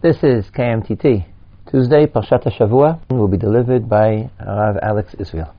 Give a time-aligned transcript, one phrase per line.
[0.00, 1.26] This is KMTT.
[1.68, 5.52] Tuesday, Parshat Shavua will be delivered by Rav Alex Israel.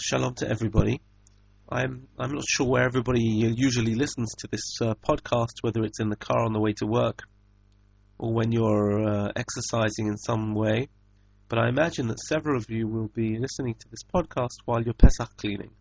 [0.00, 1.00] Shalom to everybody.
[1.68, 6.08] I'm I'm not sure where everybody usually listens to this uh, podcast, whether it's in
[6.08, 7.22] the car on the way to work
[8.18, 10.88] or when you're uh, exercising in some way.
[11.52, 14.94] But I imagine that several of you will be listening to this podcast while you're
[14.94, 15.72] Pesach cleaning.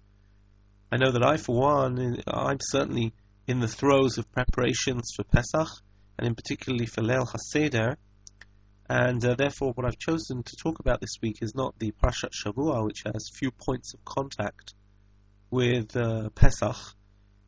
[0.91, 3.13] I know that I, for one, I'm certainly
[3.47, 5.69] in the throes of preparations for Pesach,
[6.17, 7.95] and in particularly for Leil HaSeder.
[8.89, 12.33] And uh, therefore, what I've chosen to talk about this week is not the Parshat
[12.33, 14.73] Shavua, which has few points of contact
[15.51, 16.75] with uh, Pesach,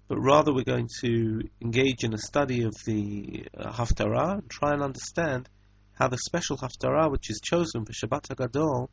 [0.08, 4.72] but rather we're going to engage in a study of the uh, Haftarah and try
[4.72, 5.50] and understand
[5.94, 8.90] how the special Haftarah, which is chosen for Shabbat HaGadol,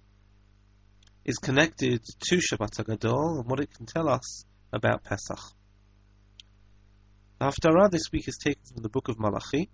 [1.24, 5.38] is connected to Shabbat HaGadol and what it can tell us about Pesach.
[7.38, 9.70] The Haftarah this week is taken from the book of Malachi.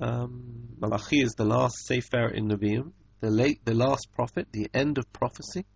[0.00, 4.98] Um, Malachi is the last Sefer in Nevi'im, the late, the last prophet, the end
[4.98, 5.66] of prophecy.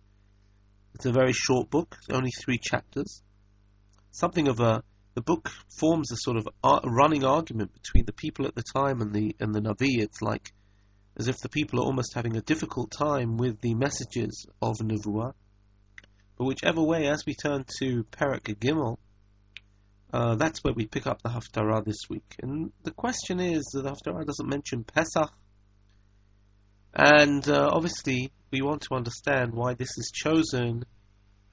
[0.95, 3.21] It's a very short book, only three chapters.
[4.11, 4.83] Something of a
[5.21, 6.47] the book forms a sort of
[6.83, 9.99] running argument between the people at the time and the and the Navi.
[9.99, 10.51] It's like
[11.15, 15.33] as if the people are almost having a difficult time with the messages of Nevuah.
[16.37, 18.97] But whichever way, as we turn to Perek Gimel,
[20.11, 22.35] uh, that's where we pick up the Haftarah this week.
[22.41, 25.31] And the question is that the Haftarah doesn't mention Pesach.
[26.93, 30.83] And uh, obviously, we want to understand why this is chosen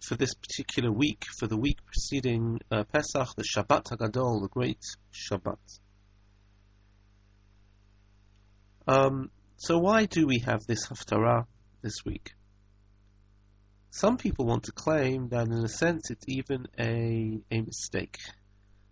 [0.00, 4.82] for this particular week, for the week preceding uh, Pesach, the Shabbat Hagadol, the great
[5.12, 5.58] Shabbat.
[8.86, 11.46] Um, so why do we have this Haftarah
[11.82, 12.32] this week?
[13.90, 18.18] Some people want to claim that in a sense it's even a, a mistake.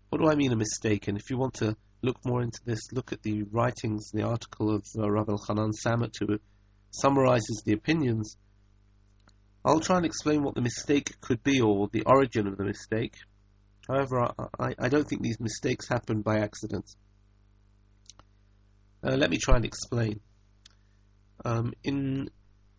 [0.09, 1.09] What do I mean a mistake?
[1.09, 4.75] And if you want to look more into this, look at the writings, the article
[4.75, 6.39] of uh, Rav Elchanan Samet who
[6.91, 8.37] summarizes the opinions.
[9.67, 13.15] I'll try and explain what the mistake could be or the origin of the mistake.
[13.89, 16.89] However, I, I don't think these mistakes happen by accident.
[19.03, 20.21] Uh, let me try and explain.
[21.45, 22.31] Um, in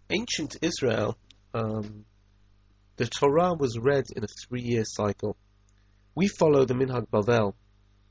[0.09, 1.17] ancient Israel,
[1.53, 2.05] um,
[2.95, 5.35] the Torah was read in a three-year cycle.
[6.15, 7.53] We follow the Minhag Bavel,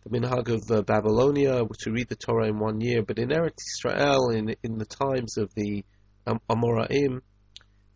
[0.04, 3.02] the Minhag of uh, Babylonia, to read the Torah in one year.
[3.02, 5.82] But in Eretz Israel, in in the times of the
[6.26, 7.22] um, Amoraim,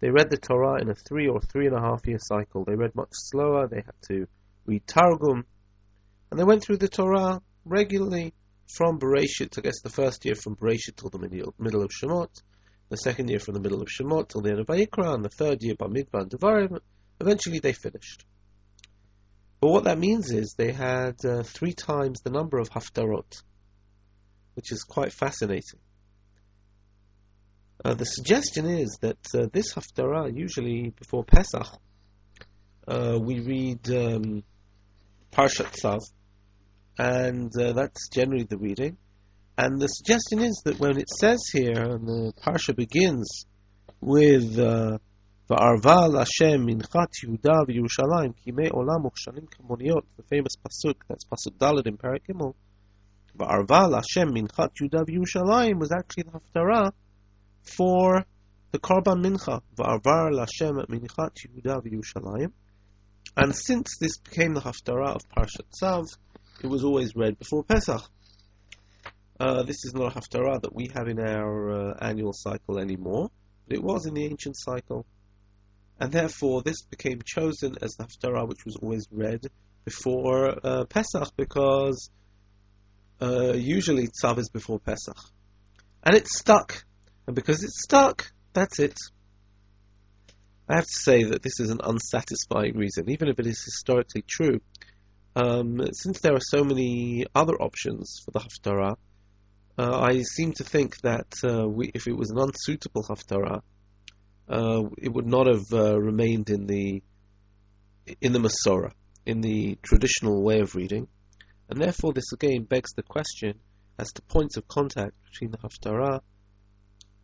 [0.00, 2.64] they read the Torah in a three or three and a half year cycle.
[2.64, 3.68] They read much slower.
[3.68, 4.26] They had to
[4.64, 5.44] read Targum,
[6.30, 8.32] and they went through the Torah regularly
[8.66, 9.58] from Bereshit.
[9.58, 12.30] I guess the first year from Bereshit till the middle of Shemot,
[12.88, 15.28] the second year from the middle of Shemot till the end of Vayikra, and the
[15.28, 16.80] third year Bamidbar and Devarim.
[17.20, 18.24] Eventually, they finished.
[19.60, 23.42] But what that means is they had uh, three times the number of haftarot,
[24.54, 25.80] which is quite fascinating.
[27.82, 31.66] Uh, the suggestion is that uh, this haftarah, usually before Pesach,
[32.86, 34.42] uh, we read um,
[35.32, 36.00] Parshat Tzav,
[36.98, 38.98] and uh, that's generally the reading.
[39.56, 43.46] And the suggestion is that when it says here, and the parsha begins
[44.00, 44.98] with uh,
[45.48, 51.86] Va'arva Hashem minchat Yehuda v'Yerushalayim kimei olam uchshanim kamoniyot, the famous pasuk, that's pasuk Dalet
[51.86, 52.54] in Perek Gimel.
[53.38, 56.92] Va'arva Hashem minchat Yehuda v'Yerushalayim was actually the haftarah
[57.62, 58.24] for
[58.72, 59.60] the Korban Mincha.
[59.76, 62.52] Va'arva Hashem minchat Yehuda v'Yerushalayim.
[63.36, 66.04] And since this became the haftarah of Parshat Tzav,
[66.62, 68.02] it was always read before Pesach.
[69.38, 73.30] Uh, this is not a haftarah that we have in our uh, annual cycle anymore,
[73.66, 75.06] but it was in the ancient cycle
[76.00, 79.46] and therefore this became chosen as the Haftarah which was always read
[79.84, 82.10] before uh, Pesach because
[83.20, 85.18] uh, usually Tzav is before Pesach.
[86.02, 86.84] And it stuck.
[87.26, 88.98] And because it's stuck, that's it.
[90.68, 94.22] I have to say that this is an unsatisfying reason, even if it is historically
[94.22, 94.60] true.
[95.34, 98.96] Um, since there are so many other options for the Haftarah,
[99.78, 103.62] uh, I seem to think that uh, we, if it was an unsuitable Haftarah,
[104.48, 107.02] uh, it would not have uh, remained in the
[108.20, 108.92] in the Masorah,
[109.24, 111.06] in the traditional way of reading,
[111.68, 113.60] and therefore this again begs the question
[113.98, 116.20] as to points of contact between the Haftarah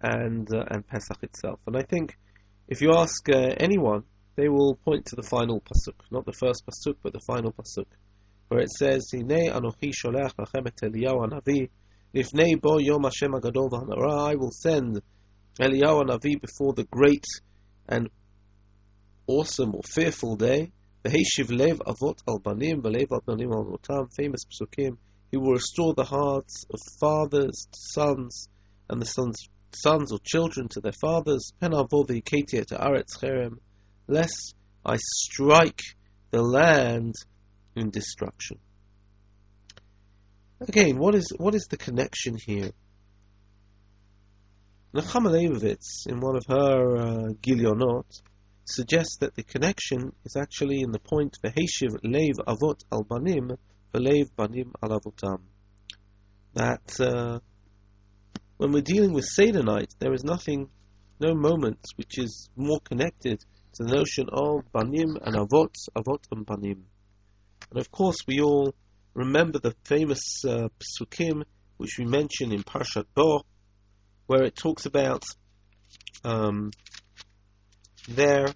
[0.00, 1.60] and uh, and Pesach itself.
[1.66, 2.16] And I think
[2.68, 4.04] if you ask uh, anyone,
[4.36, 7.86] they will point to the final pasuk, not the first pasuk, but the final pasuk,
[8.48, 11.70] where it says, "Hine anochi sholech lachem et Eliyahu hanavi,
[12.14, 15.00] lifnei bo yom Hashem agadol v'hanara." I will send
[15.58, 17.24] Eliyahu Navi before the great
[17.88, 18.10] and
[19.26, 20.70] awesome or fearful day.
[21.02, 24.08] V'heishiv lev avot al banim v'lev al banim al rotam.
[24.14, 24.98] Famous psukim.
[25.30, 28.48] He will restore the hearts of fathers to sons,
[28.90, 29.48] and the sons
[29.82, 31.52] sons or children to their fathers.
[34.08, 35.82] Lest I strike
[36.30, 37.14] the land
[37.74, 38.58] in destruction.
[40.60, 42.70] Again, what is what is the connection here?
[44.94, 48.06] Nechama Leibowitz, in one of her uh, Gilionot,
[48.64, 53.52] suggests that the connection is actually in the point Veheshiv Leiv Avot Al Banim
[53.92, 55.42] Velev Banim Al Avotam.
[56.54, 57.40] That uh,
[58.56, 60.68] when we're dealing with Seder night, there is nothing,
[61.20, 63.40] no moment which is more connected
[63.74, 66.84] to the notion of Banim and Avot, Avot and Banim.
[67.70, 68.74] And of course, we all
[69.14, 71.42] remember the famous uh, psukim
[71.76, 73.42] which we mention in Parshat Bo,
[74.26, 75.24] where it talks about
[76.24, 76.70] um,
[78.08, 78.46] there.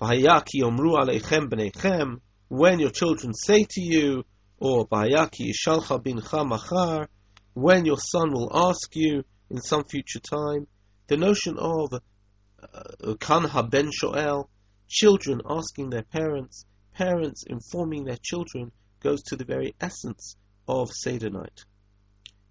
[0.00, 4.24] omru aleichem b'neichem, when your children say to you,
[4.58, 7.08] or Bahayaki Yishalcha bin Machar,
[7.56, 10.66] when your son will ask you in some future time,
[11.06, 14.50] the notion of uh, Kanha ben Shoel,
[14.88, 20.36] children asking their parents, parents informing their children, goes to the very essence
[20.68, 21.64] of Seder night.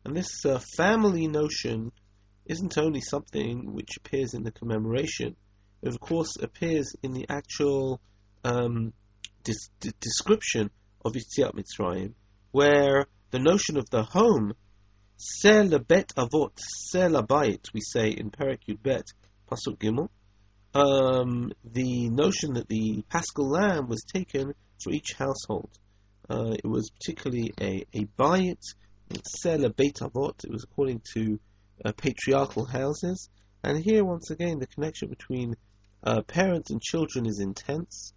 [0.03, 1.91] And this uh, family notion
[2.47, 5.35] isn't only something which appears in the commemoration,
[5.83, 8.01] it of course appears in the actual
[8.43, 8.91] um,
[9.43, 10.71] description
[11.03, 12.13] of Yetziat Mitzrayim,
[12.49, 14.55] where the notion of the home,
[15.17, 19.05] Sel bet avot, Sel abayit, we say in Perek Yud Bet,
[19.49, 20.09] Pasuk Gimel,
[20.73, 24.53] um, the notion that the paschal lamb was taken
[24.83, 25.69] for each household.
[26.29, 28.59] Uh, it was particularly a, a bayit,
[29.09, 30.43] Sela Beit Avot.
[30.43, 31.39] It was according to
[31.85, 33.29] uh, patriarchal houses.
[33.63, 35.55] And here, once again, the connection between
[36.03, 38.13] uh, parents and children is intense.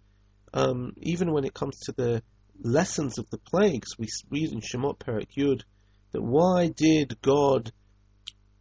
[0.53, 2.23] Um, even when it comes to the
[2.61, 5.61] lessons of the plagues, we read in Shemot Perek Yud
[6.11, 7.71] that why did God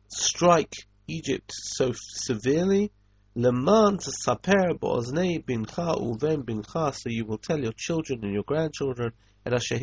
[0.09, 0.75] strike
[1.07, 2.93] Egypt so severely?
[3.35, 9.13] Leman saper bo'oznei bincha uven bincha, so you will tell your children and your grandchildren,
[9.47, 9.79] et asher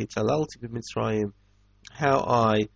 [1.92, 2.68] how I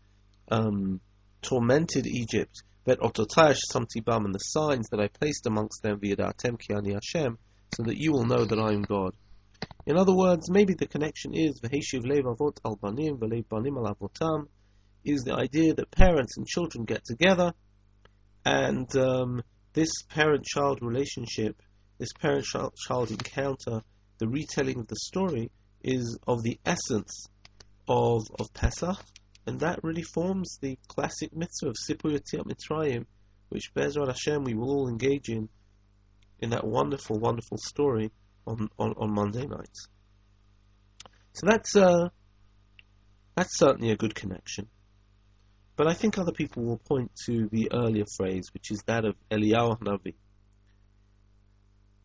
[0.50, 1.02] um,
[1.42, 6.74] tormented Egypt, that ototash samtibam, and the signs that I placed amongst them, v'yadatem ki
[6.74, 7.38] ani Hashem,
[7.76, 9.14] so that you will know that I am God.
[9.86, 14.48] In other words, maybe the connection is v'heishiv lev al banim v'lev banim al avotam,
[15.04, 17.54] is the idea that parents and children get together,
[18.46, 19.42] and um,
[19.74, 21.62] this parent-child relationship,
[21.98, 23.82] this parent-child encounter,
[24.18, 25.52] the retelling of the story
[25.82, 27.28] is of the essence
[27.88, 28.98] of, of Pesach,
[29.46, 33.06] and that really forms the classic mitzvah of Sipur Yetziat Mitzrayim,
[33.50, 35.50] which Be'ezrat Hashem we will all engage in,
[36.40, 38.12] in that wonderful, wonderful story
[38.46, 39.88] on, on, on Monday nights.
[41.34, 42.10] So that's, uh,
[43.36, 44.68] that's certainly a good connection.
[45.80, 49.16] But I think other people will point to the earlier phrase, which is that of
[49.32, 50.14] Eliyahu Navi.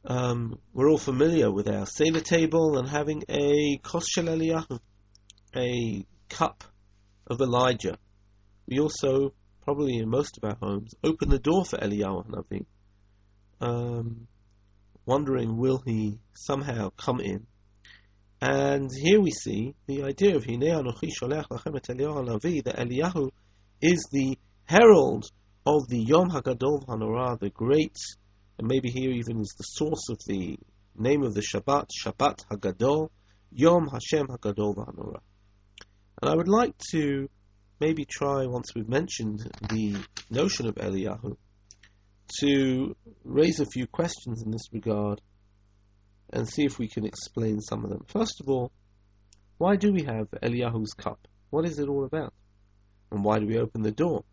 [0.04, 4.78] Um, we're all familiar with our Seder table and having a Kos shel Eliyahu,
[5.56, 6.62] a cup
[7.26, 7.98] of Elijah.
[8.68, 9.34] We also,
[9.64, 12.66] probably in most of our homes, open the door for Eliyahu Navi,
[13.60, 14.28] um,
[15.04, 17.48] wondering will he somehow come in.
[18.40, 23.32] And here we see the idea of Hinei Anochi Sholech Lachem Eliyahu Hanavi, that Eliyahu
[23.84, 25.26] is the herald
[25.66, 27.98] of the Yom Hagadol Hanorah, the great,
[28.58, 30.58] and maybe here even is the source of the
[30.96, 33.10] name of the Shabbat, Shabbat Hagadol,
[33.52, 35.20] Yom Hashem Hagadol Hanorah.
[36.22, 37.28] And I would like to
[37.78, 39.96] maybe try, once we've mentioned the
[40.30, 41.36] notion of Eliyahu,
[42.40, 45.20] to raise a few questions in this regard
[46.32, 48.04] and see if we can explain some of them.
[48.06, 48.72] First of all,
[49.58, 51.28] why do we have Eliyahu's cup?
[51.50, 52.32] What is it all about?
[53.14, 54.24] And why do we open the door?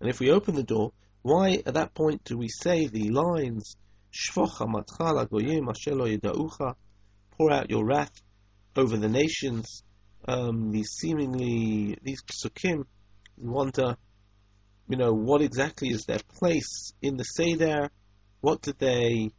[0.00, 0.92] And if we open the door,
[1.22, 3.76] why at that point do we say the lines
[4.12, 6.76] Shfocha matchala goyim ashelo yedaucha
[7.36, 8.12] Pour out your wrath
[8.76, 9.82] over the nations
[10.28, 12.84] um, these seemingly these psukim,
[13.36, 13.96] you wonder,
[14.88, 17.90] you know, what exactly is their place in the Seder?
[18.40, 19.32] What did they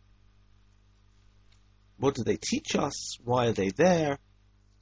[1.97, 3.17] what do they teach us?
[3.23, 4.19] Why are they there?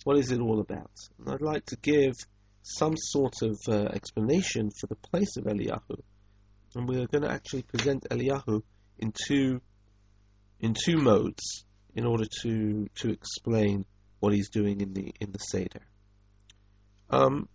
[0.03, 0.91] What is it all about?
[1.19, 2.15] And I'd like to give
[2.63, 5.99] some sort of uh, explanation for the place of Eliyahu,
[6.75, 8.63] and we're going to actually present Eliyahu
[8.97, 9.61] in two
[10.59, 13.85] in two modes in order to to explain
[14.19, 15.81] what he's doing in the in the Seder.
[17.09, 17.49] Um,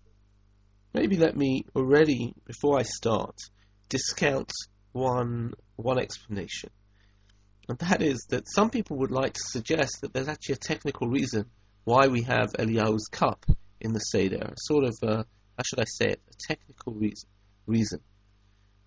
[0.92, 3.36] maybe let me already, before I start,
[3.88, 4.52] discount
[4.92, 6.70] one one explanation.
[7.68, 11.08] and that is that some people would like to suggest that there's actually a technical
[11.08, 11.46] reason
[11.84, 13.46] why we have Eliyahu's cup
[13.80, 15.24] in the Seder, sort of, uh,
[15.56, 17.28] how should I say it, a technical reason.
[17.66, 18.00] reason.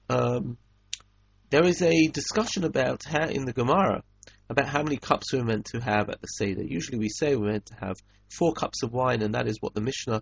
[0.10, 0.58] Um,
[1.50, 4.04] there is a discussion about how, in the Gemara
[4.50, 6.64] about how many cups we're meant to have at the Seder.
[6.64, 7.96] Usually we say we're meant to have
[8.30, 10.22] four cups of wine, and that is what the Mishnah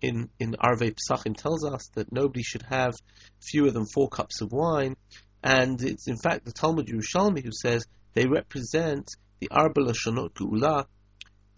[0.00, 2.94] in, in Arvei Pesachim tells us, that nobody should have
[3.40, 4.96] fewer than four cups of wine.
[5.42, 9.10] And it's in fact the Talmud Yerushalmi who says they represent
[9.40, 10.86] the Arba Lashonot Geula,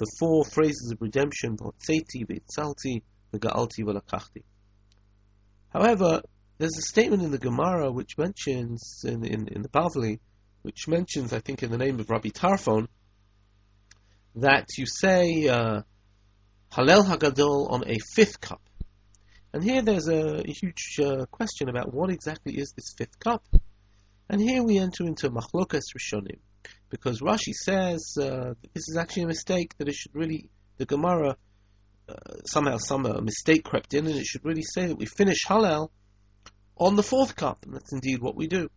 [0.03, 4.43] the four phrases of redemption, V'hotzeti, V'etzalti, V'ga'alti, V'lakachti.
[5.69, 6.23] However,
[6.59, 10.19] there's a statement in the Gemara which mentions, in, in, in the Bavli,
[10.63, 12.89] which mentions, I think, in the name of Rabbi Tarfon,
[14.35, 15.83] that you say uh,
[16.73, 18.63] Hagadol on a fifth cup.
[19.53, 23.45] And here there's a huge uh, question about what exactly is this fifth cup.
[24.29, 26.39] And here we enter into Machlokas Rishonim,
[26.93, 31.39] because Rashi says uh, this is actually a mistake, that it should really, the Gemara,
[32.07, 35.39] uh, somehow some uh, mistake crept in, and it should really say that we finish
[35.49, 35.89] Hallel
[36.77, 38.69] on the fourth cup, and that's indeed what we do.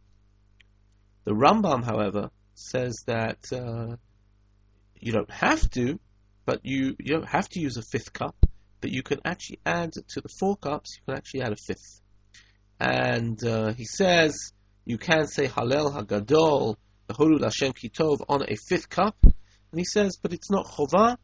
[1.25, 3.98] The Rambam, however, says that uh,
[4.98, 6.00] you don't have to,
[6.45, 8.38] but you, you don't have to use a fifth cup,
[8.79, 12.00] but you can actually add to the four cups, you can actually add a fifth.
[12.79, 14.53] And uh, he says
[14.86, 19.85] you can say Halel Hagadol, the Horul Hashem Kitov on a fifth cup, and he
[19.85, 21.17] says, but it's not Chovah.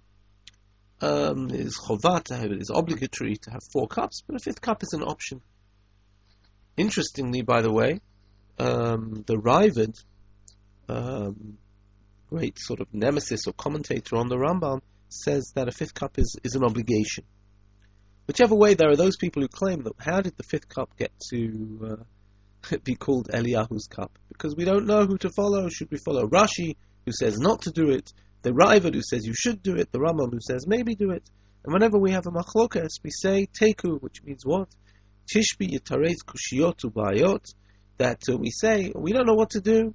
[1.01, 4.39] Um, it is Chovah to have it is obligatory to have four cups, but a
[4.39, 5.41] fifth cup is an option.
[6.77, 7.99] Interestingly, by the way,
[8.59, 9.95] um, the Raavad,
[10.87, 11.57] um,
[12.29, 16.37] great sort of nemesis or commentator on the Rambam, says that a fifth cup is,
[16.43, 17.25] is an obligation.
[18.27, 21.11] Whichever way, there are those people who claim that how did the fifth cup get
[21.31, 22.03] to uh,
[22.83, 24.17] be called Eliyahu's cup?
[24.29, 25.69] Because we don't know who to follow.
[25.69, 26.75] Should we follow Rashi,
[27.05, 29.99] who says not to do it, the Raavad, who says you should do it, the
[29.99, 31.23] Rambam, who says maybe do it?
[31.63, 34.69] And whenever we have a machlokas, we say teku, which means what?
[35.31, 37.45] Tishbi yitaret kushiyotu bayot,
[37.97, 39.93] that uh, we say we don't know what to do,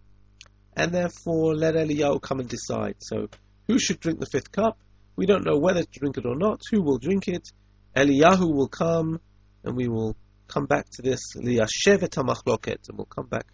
[0.76, 2.96] and therefore let Eliyahu come and decide.
[3.00, 3.28] So,
[3.66, 4.78] who should drink the fifth cup?
[5.16, 6.60] We don't know whether to drink it or not.
[6.70, 7.50] Who will drink it?
[7.96, 9.20] Eliyahu will come,
[9.64, 10.16] and we will
[10.48, 13.46] come back to this liyashevet hamachloket, and we'll come back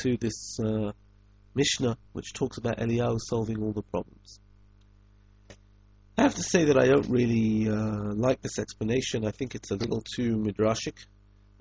[0.00, 0.92] to this uh,
[1.54, 4.40] Mishnah, which talks about Eliyahu solving all the problems.
[6.16, 9.26] I have to say that I don't really uh, like this explanation.
[9.26, 10.94] I think it's a little too midrashic.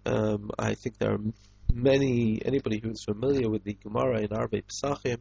[0.06, 1.20] Um, I think there are
[1.74, 5.18] many, anybody who's familiar with the Gemara in Arvei Pesachim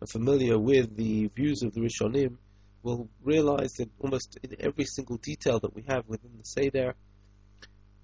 [0.00, 2.36] and familiar with the views of the Rishonim
[2.82, 6.94] will realize that almost in every single detail that we have within the Seder,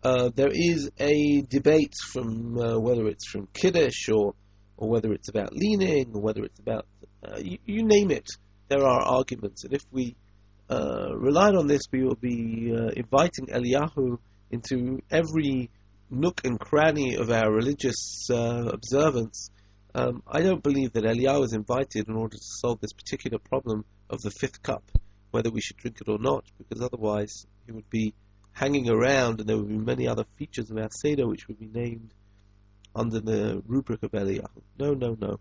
[0.02, 4.34] uh, there is a debate from uh, whether it's from Kiddush or,
[4.76, 6.86] or whether it's about leaning or whether it's about,
[7.24, 8.28] uh, you, you, name it,
[8.68, 9.64] there are arguments.
[9.64, 10.16] And if we
[10.68, 14.18] uh, relied on this, we will be uh, inviting Eliyahu
[14.50, 15.70] into every
[16.10, 19.50] nook and cranny of our religious observance,
[19.94, 23.84] um, I don't believe that Eliyahu was invited in order to solve this particular problem
[24.08, 24.82] of the fifth cup,
[25.30, 28.14] whether we should drink it or not, because otherwise he would be
[28.52, 31.66] hanging around and there would be many other features of our Seder which would be
[31.66, 32.12] named
[32.94, 34.62] under the rubric of Eliyahu.
[34.78, 35.40] No, no, no.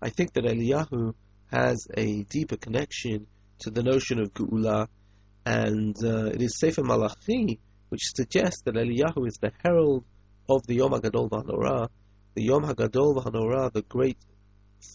[0.00, 1.14] I think that Eliyahu
[1.50, 3.26] has a deeper connection
[3.60, 4.88] to the notion of Geula,
[5.46, 10.04] and uh, it is Sefer Malachi which suggests that Eliyahu is the herald
[10.48, 11.88] of the Yom HaGadol V'Hanorah.
[12.34, 14.16] The Yom HaGadol V'Hanorah, the great,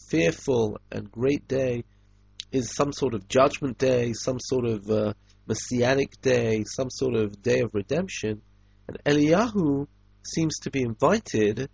[0.08, 1.84] fearful and great day,
[2.50, 5.12] is some sort of judgment day, some sort of uh,
[5.48, 8.42] messianic day, some sort of day of redemption.
[8.86, 9.86] And Eliyahu
[10.22, 11.68] seems to be invited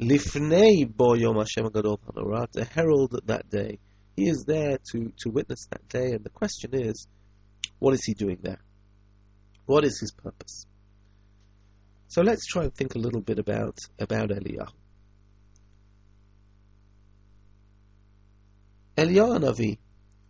[0.00, 3.78] lifnei bo Yom Hashem HaGadol V'Hanorah, to herald that day.
[4.16, 7.06] He is there to, to witness that day, and the question is,
[7.78, 8.60] what is he doing there?
[9.66, 10.66] What is his purpose?
[12.08, 14.72] So let's try and think a little bit about, about Eliyahu.
[18.96, 19.78] Eliyahu Navi,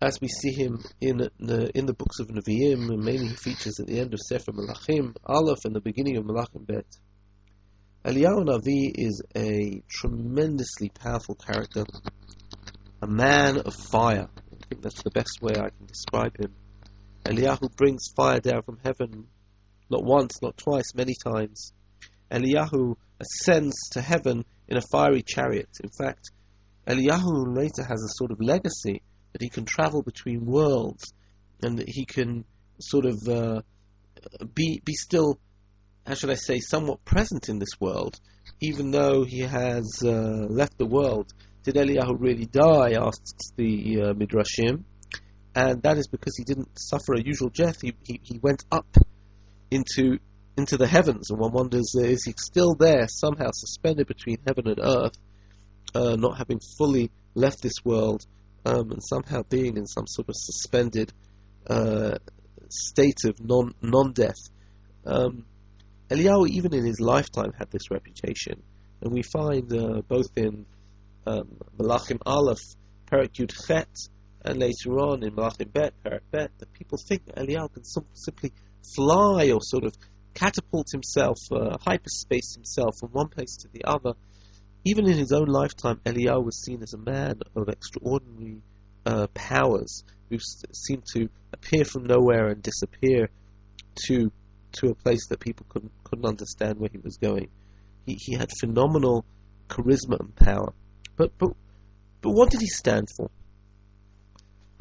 [0.00, 3.86] as we see him in the, in the books of Nevi'im, mainly he features at
[3.86, 6.86] the end of Sefer Malachim, Aleph, and the beginning of Malachim Bet.
[8.04, 11.84] Eliyahu Navi is a tremendously powerful character,
[13.02, 14.28] a man of fire.
[14.36, 16.54] I think that's the best way I can describe him.
[17.26, 19.26] Eliyahu brings fire down from heaven,
[19.90, 21.74] not once, not twice, many times.
[22.30, 25.68] Eliyahu ascends to heaven in a fiery chariot.
[25.84, 26.30] In fact,
[26.86, 31.12] Eliyahu later has a sort of legacy that he can travel between worlds
[31.62, 32.44] and that he can
[32.80, 33.62] sort of uh,
[34.54, 35.38] be be still,
[36.06, 38.18] how should I say, somewhat present in this world,
[38.60, 41.32] even though he has uh, left the world.
[41.62, 42.92] did Eliyahu really die?
[42.92, 44.84] asks the uh, Midrashim.
[45.54, 47.80] And that is because he didn't suffer a usual death.
[47.82, 48.86] He, he, he went up
[49.70, 50.18] into
[50.56, 54.68] into the heavens, and one wonders uh, is he still there, somehow suspended between heaven
[54.68, 55.16] and earth,
[55.94, 58.26] uh, not having fully left this world,
[58.64, 61.12] um, and somehow being in some sort of suspended
[61.68, 62.18] uh,
[62.68, 64.40] state of non non death.
[65.04, 65.44] Um,
[66.08, 68.62] Eliyahu, even in his lifetime, had this reputation,
[69.00, 70.66] and we find uh, both in
[71.26, 72.58] um, Malachim Aleph,
[73.06, 73.88] Perak Yud Chet,
[74.44, 78.06] and later on in Malachim Bet, Perak Bet, that people think that Eliyahu can sim-
[78.14, 78.52] simply
[78.94, 79.94] fly or sort of
[80.34, 84.14] catapult himself, uh, hyperspace himself from one place to the other.
[84.84, 88.62] Even in his own lifetime, Eliyahu was seen as a man of extraordinary
[89.04, 90.38] uh, powers who
[90.72, 93.28] seemed to appear from nowhere and disappear
[94.06, 94.30] to
[94.72, 97.48] to a place that people couldn't couldn't understand where he was going.
[98.06, 99.24] He he had phenomenal
[99.68, 100.72] charisma and power.
[101.16, 101.52] But but
[102.22, 103.30] but what did he stand for?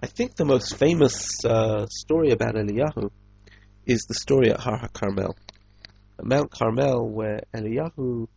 [0.01, 3.11] I think the most famous uh, story about Eliyahu
[3.85, 5.33] is the story at Har HaKarmel,
[6.21, 8.27] Mount Carmel, where Eliyahu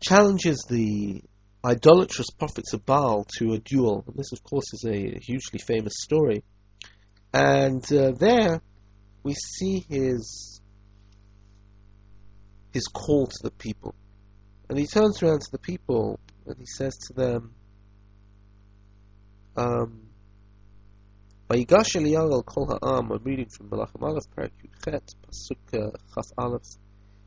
[0.00, 1.22] challenges the
[1.64, 4.04] idolatrous prophets of Baal to a duel.
[4.06, 6.44] And this, of course, is a hugely famous story.
[7.32, 8.60] And uh, there
[9.22, 10.60] we see his
[12.72, 13.94] his call to the people.
[14.68, 17.54] And he turns around to the people and he says to them,
[19.56, 20.02] um,
[21.48, 21.58] I'm
[23.24, 26.62] reading from Malachim Aleph, Parak Yudchet, Pasuk uh, Chaf Aleph,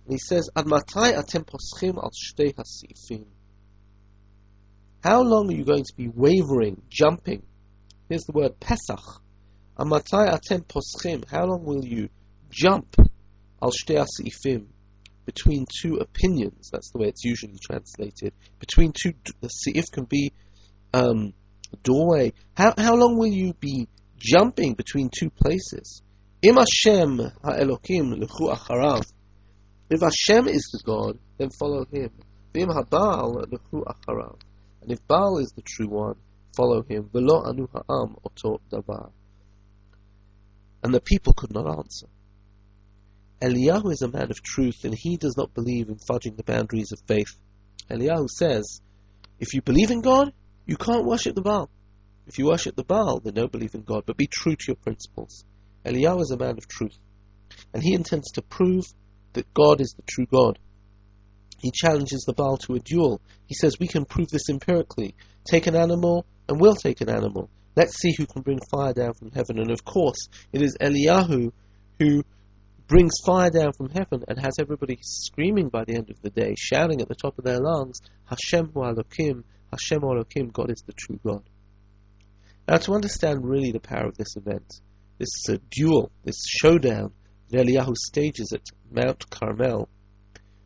[0.09, 2.09] and he says, Ad matai atem poschim al.
[5.03, 7.43] How long are you going to be wavering, jumping?
[8.09, 9.21] Here's the word Pesach.
[9.79, 11.29] Ad matai atem poschim.
[11.29, 12.09] How long will you
[12.49, 12.95] jump
[13.61, 14.65] al shtei ha'sifim?
[15.27, 18.33] Between two opinions, that's the way it's usually translated.
[18.57, 20.33] Between two, the seif can be
[20.91, 21.33] um,
[21.83, 22.33] doorway.
[22.57, 23.87] How how long will you be
[24.17, 26.01] jumping between two places?
[26.41, 29.05] Im Hashem ha'elokim lechu acharav.
[29.89, 32.11] If Hashem is the God, then follow Him.
[32.53, 34.39] V'im lechu acharav.
[34.81, 36.15] And if Baal is the true one,
[36.55, 37.09] follow him.
[37.13, 39.11] V'lo anu ha'am oto davar.
[40.83, 42.07] And the people could not answer.
[43.41, 46.91] Eliyahu is a man of truth, and he does not believe in fudging the boundaries
[46.91, 47.35] of faith.
[47.89, 48.81] Eliyahu says,
[49.39, 50.33] if you believe in God,
[50.65, 51.69] you can't worship the Baal.
[52.27, 54.75] If you worship the Baal, then don't believe in God, but be true to your
[54.75, 55.45] principles.
[55.85, 56.97] Eliyahu is a man of truth,
[57.73, 58.85] and he intends to prove
[59.33, 60.59] that God is the true God.
[61.59, 63.21] He challenges the Baal to a duel.
[63.47, 65.15] He says, We can prove this empirically.
[65.45, 67.49] Take an animal, and we'll take an animal.
[67.75, 69.59] Let's see who can bring fire down from heaven.
[69.59, 71.51] And of course, it is Eliyahu
[71.99, 72.23] who
[72.87, 76.55] brings fire down from heaven and has everybody screaming by the end of the day,
[76.57, 80.83] shouting at the top of their lungs, Hashem hu Elokim, Hashem hu Elokim, God is
[80.85, 81.43] the true God.
[82.67, 84.81] Now, to understand really the power of this event,
[85.17, 87.13] this uh, duel, this showdown
[87.57, 89.89] Eliyahu stages at Mount Carmel,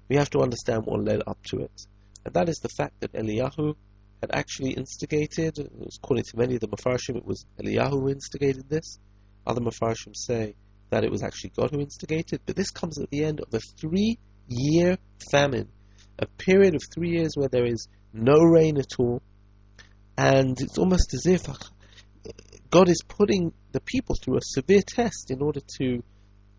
[0.09, 1.87] we have to understand what led up to it.
[2.25, 3.75] And that is the fact that Eliyahu
[4.21, 5.57] had actually instigated,
[5.97, 8.99] according to many of the Mefarshim, it was Eliyahu who instigated this.
[9.45, 10.55] Other Mefarshim say
[10.89, 13.59] that it was actually God who instigated, but this comes at the end of a
[13.59, 14.17] three
[14.47, 14.97] year
[15.31, 15.67] famine,
[16.19, 19.21] a period of three years where there is no rain at all,
[20.17, 21.53] and it's almost as if uh,
[22.69, 26.03] God is putting the people through a severe test in order to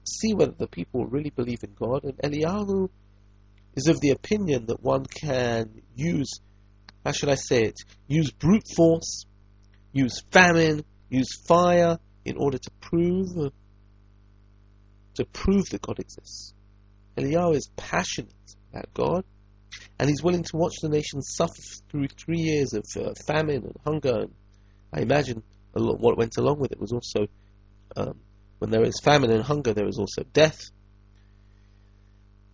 [0.04, 2.04] see whether the people really believe in God.
[2.04, 2.88] And Eliyahu
[3.74, 6.40] is of the opinion that one can use,
[7.04, 9.24] how should I say it, use brute force,
[9.92, 13.52] use famine, use fire in order to prove
[15.14, 16.52] to prove that God exists.
[17.16, 18.32] Eliyahu is passionate
[18.72, 19.24] about God,
[19.98, 23.76] and he's willing to watch the nation suffer through three years of uh, famine and
[23.84, 24.22] hunger.
[24.22, 24.34] And
[24.92, 25.42] I imagine
[25.74, 27.28] a lot, what went along with it was also
[27.96, 28.18] um,
[28.64, 30.59] when there is famine and hunger, there is also death.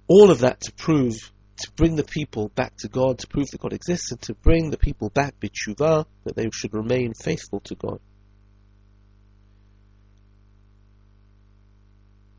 [0.08, 1.14] All of that to prove,
[1.58, 4.70] to bring the people back to God, to prove that God exists, and to bring
[4.70, 8.00] the people back b'tshuva, that they should remain faithful to God.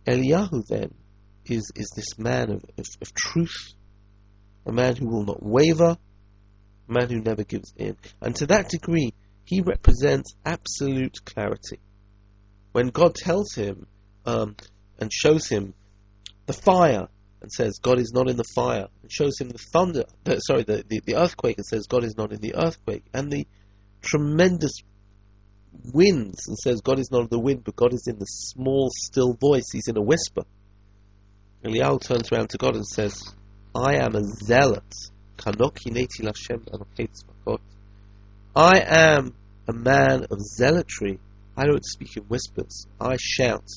[0.06, 0.94] Eliyahu then
[1.46, 3.74] is, is this man of, of, of truth,
[4.66, 5.96] a man who will not waver,
[6.90, 7.96] a man who never gives in.
[8.20, 9.14] And to that degree,
[9.46, 11.80] he represents absolute clarity.
[12.72, 13.88] When God tells him
[14.26, 14.56] um,
[15.00, 15.74] and shows him
[16.46, 17.08] the fire
[17.42, 20.64] and says God is not in the fire, and shows him the thunder, the, sorry,
[20.64, 23.48] the, the, the earthquake and says God is not in the earthquake, and the
[24.02, 24.74] tremendous
[25.92, 28.90] winds and says God is not in the wind, but God is in the small,
[28.94, 30.44] still voice, he's in a whisper.
[31.64, 33.24] Eliyahu turns around to God and says,
[33.74, 34.94] I am a zealot
[38.56, 39.34] I am
[39.68, 41.20] a man of zealotry.
[41.56, 42.88] I don't speak in whispers.
[43.00, 43.68] I shout.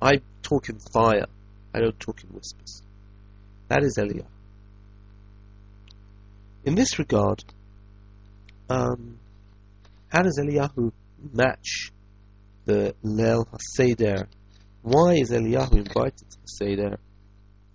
[0.00, 1.26] I talk in fire.
[1.74, 2.82] I don't talk in whispers.
[3.68, 4.26] That is Eliyahu.
[6.64, 7.42] In this regard,
[8.70, 9.18] um,
[10.08, 10.92] how does Eliyahu
[11.32, 11.90] match
[12.64, 14.26] the Leil HaSeder?
[14.82, 16.98] Why is Eliyahu invited to the Seder?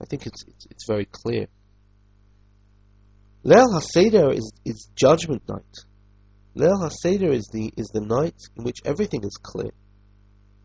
[0.02, 1.48] I think it's, it's, it's very clear.
[3.46, 5.64] Leil HaSeder is, is judgment night.
[6.56, 9.72] Leil HaSeder is the, is the night in which everything is clear.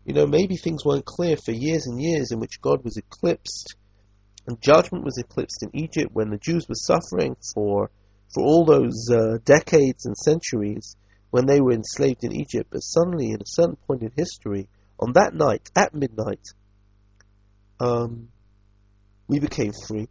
[0.05, 3.75] You know, maybe things weren't clear for years and years in which God was eclipsed
[4.49, 7.91] and judgment was eclipsed in Egypt when the Jews were suffering for
[8.33, 10.95] for all those uh, decades and centuries
[11.29, 12.69] when they were enslaved in Egypt.
[12.71, 14.67] But suddenly, in a certain point in history,
[14.99, 16.41] on that night at midnight,
[17.79, 18.29] um,
[19.27, 20.07] we became free,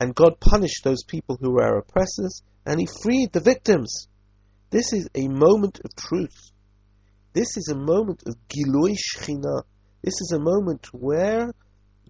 [0.00, 4.08] and God punished those people who were our oppressors, and He freed the victims.
[4.70, 6.52] This is a moment of truth.
[7.32, 9.62] This is a moment of Gilui Shechina.
[10.02, 11.52] This is a moment where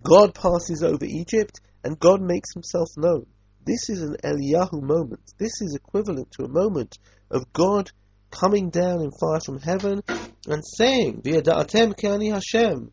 [0.02, 3.26] God passes over Egypt and God makes himself known.
[3.64, 5.32] This is an Eliyahu moment.
[5.38, 6.98] This is equivalent to a moment
[7.30, 7.90] of God
[8.30, 10.02] coming down in fire from heaven
[10.46, 12.90] and saying, V'yada'atem ki ani Hashem,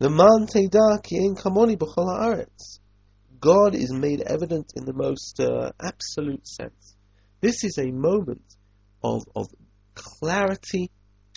[0.00, 2.78] man teida ki ein kamoni b'chol ha'aretz.
[3.40, 6.93] God is made evident in the most uh, absolute sense.
[7.44, 8.56] This is a moment
[9.02, 9.48] of, of
[9.94, 10.90] clarity.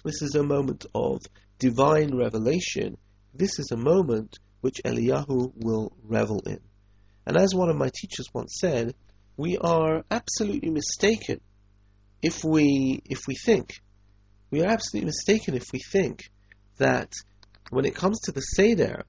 [0.06, 1.20] This is a moment of
[1.60, 2.96] divine revelation.
[3.34, 6.62] This is a moment which Eliyahu will revel in.
[7.26, 8.96] And as one of my teachers once said,
[9.36, 11.42] we are absolutely mistaken
[12.22, 13.74] if we if we think
[14.50, 16.32] we are absolutely mistaken if we think
[16.78, 17.12] that
[17.70, 19.04] when it comes to the Seder,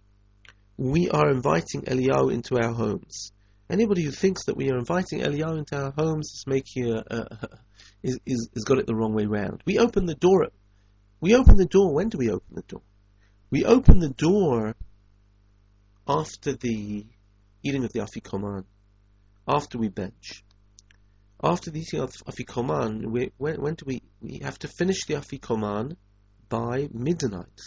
[0.76, 3.30] we are inviting Eliyahu into our homes.
[3.70, 7.16] Anybody who thinks that we are inviting Eliyahu into our homes is making a, a,
[7.16, 7.48] a
[8.02, 9.62] is, is, is got it the wrong way round.
[9.66, 10.48] We open the door.
[11.20, 11.92] We open the door.
[11.92, 12.82] When do we open the door?
[13.50, 14.74] We open the door
[16.06, 17.04] after the
[17.62, 18.64] eating of the afikoman,
[19.46, 20.44] after we bench,
[21.42, 25.14] after the eating of afikoman, we, when, when do we we have to finish the
[25.14, 25.96] afikoman
[26.48, 27.60] by midnight?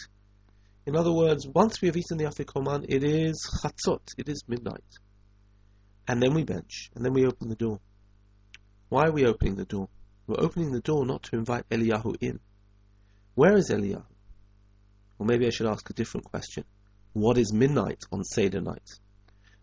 [0.86, 4.84] In other words, once we have eaten the afikoman, it is chatzot, it is midnight,
[6.12, 7.80] and then we bench, and then we open the door.
[8.90, 9.88] Why are we opening the door?
[10.28, 12.42] We're opening the door not to invite Eliyahu in.
[13.36, 14.04] Where is Eliyahu?
[15.20, 16.66] Or maybe I should ask a different question.
[17.14, 18.90] What is midnight on Seder night?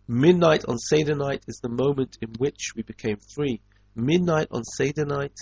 [0.08, 3.60] Midnight on Seder night is the moment in which we became free.
[3.94, 5.36] Midnight on Seder night,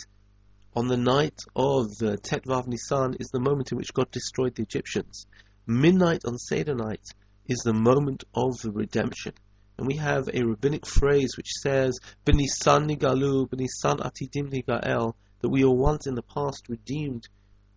[0.74, 4.64] on the night of uh, Tetvav Nisan, is the moment in which God destroyed the
[4.64, 5.28] Egyptians.
[5.68, 7.06] Midnight on Seder night
[7.46, 9.34] is the moment of the redemption.
[9.78, 15.64] And we have a rabbinic phrase which says, B'nisan nigalu, b'nisan atidim nigael, that we
[15.64, 17.28] were once in the past redeemed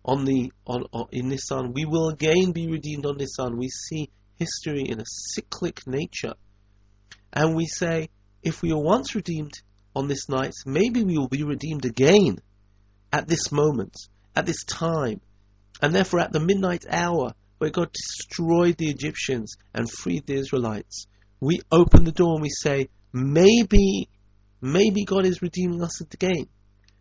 [0.04, 1.72] on the on, on in Nisan.
[1.72, 3.58] We will again be redeemed on Nisan.
[3.58, 6.34] We see history in a cyclic nature.
[7.32, 8.08] And we say,
[8.42, 9.52] if we were once redeemed
[9.94, 12.38] on this night, maybe we will be redeemed again
[13.12, 13.94] at this moment,
[14.34, 15.20] at this time,
[15.82, 21.06] and therefore at the midnight hour where God destroyed the Egyptians and freed the Israelites.
[21.40, 24.08] We open the door and we say, maybe,
[24.60, 26.46] maybe God is redeeming us again.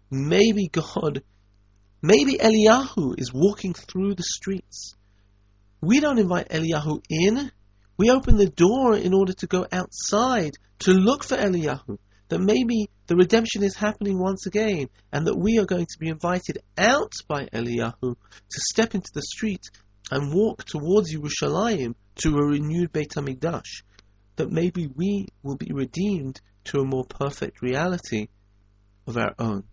[0.09, 1.21] Maybe God,
[2.01, 4.95] maybe Eliyahu is walking through the streets
[5.81, 7.51] we don't invite Eliyahu in.
[7.97, 11.97] We open the door in order to go outside to look for Eliyahu.
[12.27, 16.09] That maybe the redemption is happening once again, and that we are going to be
[16.09, 19.63] invited out by Eliyahu to step into the street
[20.11, 23.83] and walk towards Yerushalayim to a renewed Beit Hamikdash.
[24.39, 28.29] That maybe we will be redeemed to a more perfect reality
[29.05, 29.65] of our own.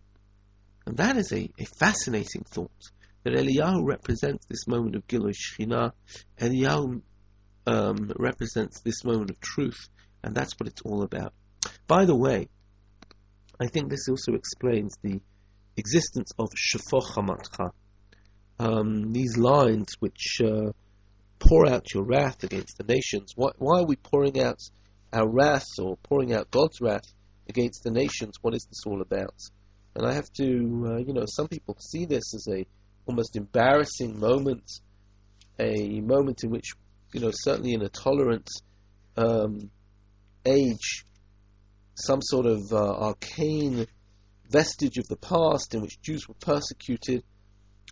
[0.84, 2.90] And that is a, a fascinating thought
[3.22, 5.92] that Eliyahu represents this moment of Gilui Shechina.
[6.40, 7.00] Eliyahu
[7.68, 9.88] um, represents this moment of truth,
[10.24, 11.32] and that's what it's all about.
[11.86, 12.48] By the way,
[13.60, 15.20] I think this also explains the
[15.76, 17.70] existence of Hamatcha.
[18.58, 20.72] Um, these lines which uh,
[21.38, 23.32] pour out your wrath against the nations.
[23.36, 24.58] Why, why, are we pouring out
[25.12, 27.04] our wrath or pouring out God's wrath
[27.48, 28.34] against the nations?
[28.42, 29.34] What is this all about?
[29.94, 32.66] And I have to, uh, you know, some people see this as a
[33.06, 34.64] almost embarrassing moment,
[35.58, 36.72] a moment in which,
[37.12, 38.48] you know, certainly in a tolerant
[39.16, 39.70] um,
[40.44, 41.04] age,
[41.94, 43.86] some sort of uh, arcane
[44.50, 47.24] vestige of the past in which Jews were persecuted.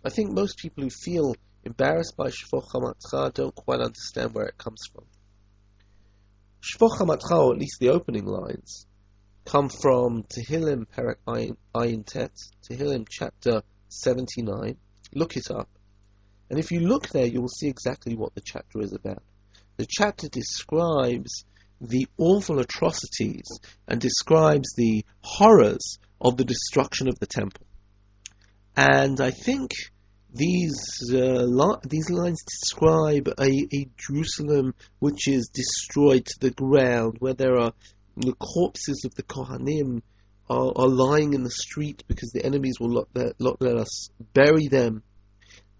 [0.03, 4.57] I think most people who feel embarrassed by Shfoch HaMatcha don't quite understand where it
[4.57, 5.05] comes from.
[6.79, 8.85] HaMatcha, or at least the opening lines,
[9.45, 12.31] come from Tehillim Perak Ayin Tet,
[12.69, 14.77] Tehillim chapter 79.
[15.13, 15.69] Look it up.
[16.49, 19.23] And if you look there, you will see exactly what the chapter is about.
[19.77, 21.45] The chapter describes
[21.81, 23.47] the awful atrocities
[23.87, 27.65] and describes the horrors of the destruction of the temple.
[28.77, 29.71] And I think
[30.35, 37.17] these uh, li- these lines describe a, a Jerusalem which is destroyed to the ground,
[37.19, 37.71] where there are
[38.17, 40.01] the corpses of the Kohanim
[40.49, 44.09] are, are lying in the street because the enemies will not let, not let us
[44.33, 45.03] bury them,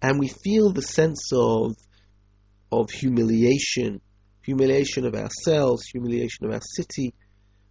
[0.00, 1.74] and we feel the sense of
[2.72, 4.00] of humiliation,
[4.42, 7.14] humiliation of ourselves, humiliation of our city,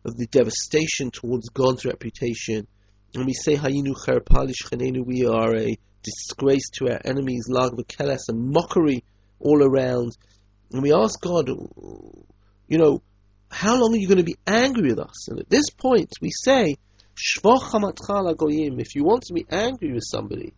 [0.06, 2.68] of the devastation towards God's reputation.
[3.14, 8.52] And we say, Hayinu Cherpalish we are a disgrace to our enemies, lag v'keles, and
[8.52, 9.04] mockery
[9.40, 10.16] all around.
[10.72, 13.02] And we ask God, you know,
[13.50, 15.28] how long are you going to be angry with us?
[15.28, 16.78] And at this point, we say,
[17.18, 20.54] if you want to be angry with somebody,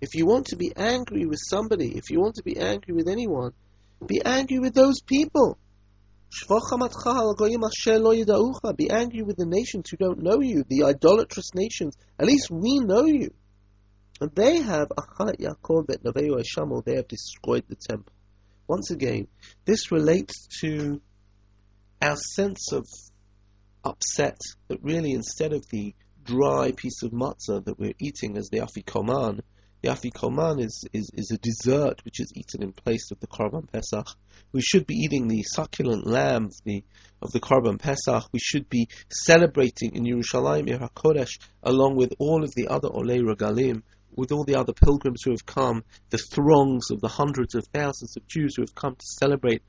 [0.00, 3.08] if you want to be angry with somebody, if you want to be angry with
[3.08, 3.52] anyone,
[4.06, 5.58] be angry with those people.
[6.30, 6.46] Be
[8.90, 11.96] angry with the nations who don't know you, the idolatrous nations.
[12.18, 13.32] At least we know you.
[14.20, 18.12] And they have Achat Yaakov et Naveu they have destroyed the temple.
[18.66, 19.28] Once again,
[19.64, 21.00] this relates to
[22.02, 22.86] our sense of
[23.84, 28.58] upset that really instead of the dry piece of matzah that we're eating as the
[28.58, 29.40] afikoman,
[29.82, 33.70] the afikoman is, is, is a dessert which is eaten in place of the korban
[33.70, 34.08] pesach.
[34.52, 36.82] We should be eating the succulent lamb the,
[37.22, 38.24] of the korban pesach.
[38.32, 43.20] We should be celebrating in Yerushalayim Ir HaKodesh along with all of the other olei
[43.20, 43.82] regalim
[44.18, 48.16] with all the other pilgrims who have come, the throngs of the hundreds of thousands
[48.16, 49.62] of Jews who have come to celebrate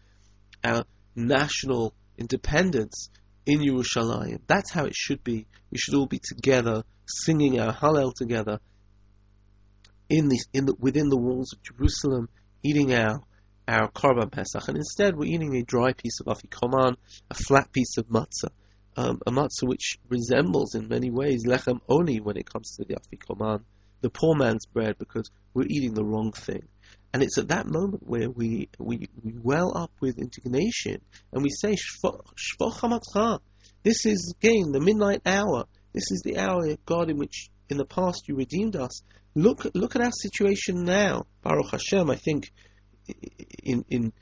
[0.64, 0.86] our
[1.16, 3.12] national independence
[3.46, 4.42] in Yerushalayim.
[4.48, 5.46] That's how it should be.
[5.70, 8.60] We should all be together, singing our Hallel together
[10.10, 12.28] in the, in the, within the walls of Jerusalem,
[12.64, 13.22] eating our
[13.68, 16.96] our Korban Pesach, and instead we're eating a dry piece of afikoman,
[17.30, 18.50] a flat piece of matzah,
[18.98, 22.96] um, a matzah which resembles in many ways lechem oni when it comes to the
[22.96, 23.62] afikoman
[24.02, 26.68] the poor man's bread because we're eating the wrong thing.
[27.14, 31.02] And it's at that moment where we, we, we well up with indignation
[31.34, 31.76] and we say,
[33.84, 35.66] This is again the midnight hour.
[35.94, 39.02] This is the hour, God, in which in the past you redeemed us.
[39.34, 41.26] Look, look at our situation now.
[41.42, 42.52] Baruch Hashem, I think
[43.64, 44.14] in, in,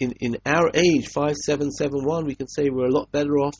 [0.00, 3.56] in, in our age, 5771, we can say we're a lot better off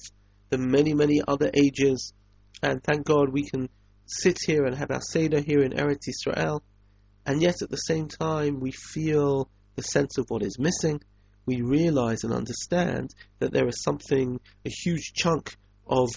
[0.51, 2.13] than many, many other ages.
[2.63, 3.69] And thank God we can
[4.07, 6.63] sit here and have our Seder here in Eretz Israel,
[7.25, 11.01] and yet at the same time we feel the sense of what is missing.
[11.45, 16.09] We realize and understand that there is something, a huge chunk of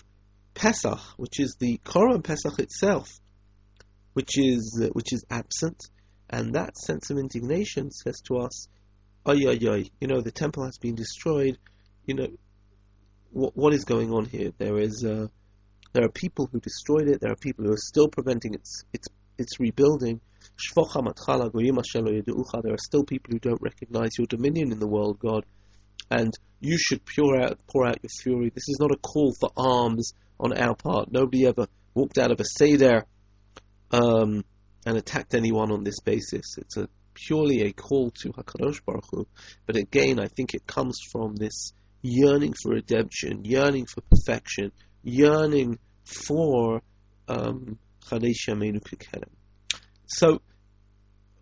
[0.53, 3.19] Pesach, which is the Korban Pesach itself,
[4.13, 5.83] which is uh, which is absent,
[6.29, 8.67] and that sense of indignation says to us,
[9.25, 11.57] "Ay ay ay!" You know, the temple has been destroyed.
[12.05, 12.27] You know,
[13.31, 14.51] what what is going on here?
[14.57, 15.27] There is uh,
[15.93, 17.21] there are people who destroyed it.
[17.21, 20.21] There are people who are still preventing its its its rebuilding.
[20.75, 25.45] There are still people who don't recognize your dominion in the world, God,
[26.11, 28.49] and you should pour out pour out your fury.
[28.53, 31.11] This is not a call for arms on our part.
[31.11, 33.05] Nobody ever walked out of a seder
[33.91, 34.43] um,
[34.85, 36.57] and attacked anyone on this basis.
[36.57, 39.27] It's a purely a call to Hakadosh Baruch Hu.
[39.65, 44.71] But again, I think it comes from this yearning for redemption, yearning for perfection,
[45.03, 46.81] yearning for
[47.27, 47.77] um,
[50.07, 50.41] So,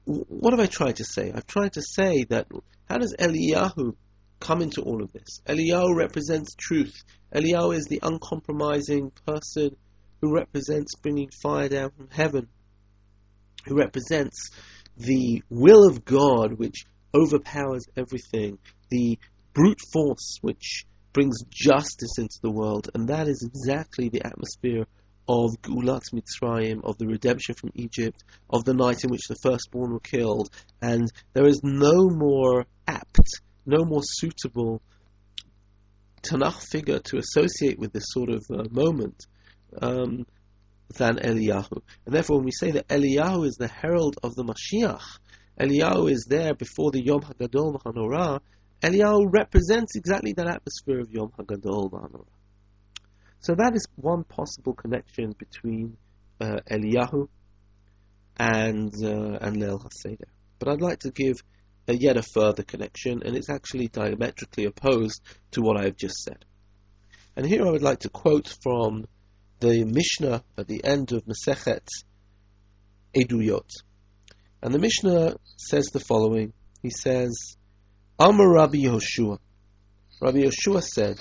[0.05, 1.31] what have I tried to say?
[1.33, 2.47] I've tried to say that
[2.89, 3.95] how does Eliyahu
[4.39, 5.41] come into all of this?
[5.45, 7.03] Eliyahu represents truth.
[7.33, 9.75] Eliyahu is the uncompromising person
[10.21, 12.47] who represents bringing fire down from heaven,
[13.65, 14.49] who represents
[14.97, 18.57] the will of God which overpowers everything,
[18.89, 19.19] the
[19.53, 20.85] brute force which
[21.17, 24.85] brings justice into the world, and that is exactly the atmosphere
[25.27, 29.93] of Geulat Mitzrayim, of the redemption from Egypt, of the night in which the firstborn
[29.93, 34.79] were killed, and there is no more apt, no more suitable
[36.21, 39.25] Tanakh figure to associate with this sort of uh, moment
[39.81, 40.27] um,
[40.99, 41.81] than Eliyahu.
[42.05, 45.01] And therefore, when we say that Eliyahu is the herald of the Mashiach,
[45.59, 48.39] Eliyahu is there before the Yom HaGadol HaNorah,
[48.81, 52.25] Eliyahu represents exactly that atmosphere of Yom HaGadol Ba'anora.
[53.39, 55.97] So that is one possible connection between
[56.39, 57.27] uh, Eliyahu
[58.37, 60.29] and uh, and Leil HaSeder.
[60.59, 61.37] But I'd like to give
[61.87, 66.45] a yet a further connection, and it's actually diametrically opposed to what I've just said.
[67.35, 69.05] And here I would like to quote from
[69.59, 71.87] the Mishnah at the end of Masechet
[73.15, 73.69] Eduyot.
[74.61, 76.53] And the Mishnah says the following.
[76.81, 77.56] He says,
[78.19, 79.37] Amar Rabbi Yehoshua.
[80.19, 81.19] Rabbi Yehoshua said,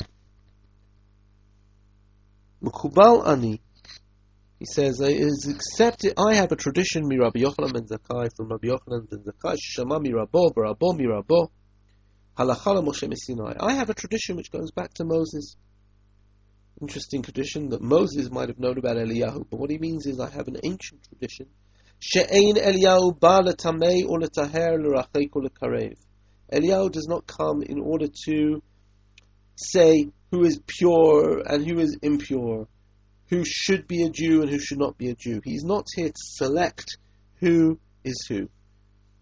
[2.62, 3.60] Mukubal ani.
[4.58, 8.48] He says, it is accepted, I have a tradition, mi Rabbi Yochanan ben Zakkai, from
[8.48, 11.50] Rabbi Yochanan ben Zakkai, Shama mi Rabbo, Barabo mi Rabbo,
[12.38, 13.52] Halachala Moshe Sinai.
[13.60, 15.56] I have a tradition which goes back to Moses.
[16.80, 20.30] Interesting tradition that Moses might have known about Eliyahu, but what he means is I
[20.30, 21.48] have an ancient tradition.
[21.98, 25.96] She'ein Eliyahu ba letamei or letaher l'rachek or lekarev.
[26.52, 28.62] Eliyahu does not come in order to
[29.56, 32.68] say who is pure and who is impure,
[33.28, 35.40] who should be a Jew and who should not be a Jew.
[35.44, 36.98] He's not here to select
[37.40, 38.48] who is who.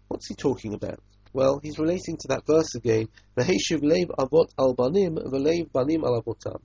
[0.07, 0.99] What's he talking about?
[1.33, 3.09] Well, he's relating to that verse again.
[3.35, 6.61] V'heshiv leiv avot al banim banim al avotam.